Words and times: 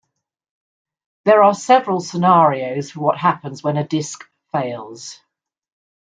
There 1.25 1.43
are 1.43 1.53
several 1.53 1.99
scenarios 1.99 2.89
for 2.89 3.01
what 3.01 3.19
happens 3.19 3.61
when 3.61 3.77
a 3.77 3.87
disk 3.87 4.23
fails. 4.51 5.19